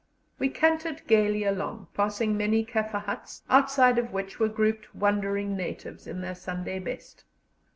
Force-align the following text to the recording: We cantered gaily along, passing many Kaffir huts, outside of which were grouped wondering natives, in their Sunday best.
We 0.39 0.49
cantered 0.49 1.05
gaily 1.05 1.43
along, 1.43 1.89
passing 1.93 2.35
many 2.35 2.65
Kaffir 2.65 3.03
huts, 3.03 3.43
outside 3.51 3.99
of 3.99 4.11
which 4.11 4.39
were 4.39 4.49
grouped 4.49 4.95
wondering 4.95 5.55
natives, 5.55 6.07
in 6.07 6.21
their 6.21 6.33
Sunday 6.33 6.79
best. 6.79 7.23